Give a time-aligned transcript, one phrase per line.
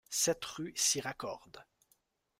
[0.09, 1.63] Sept rues s'y raccordent.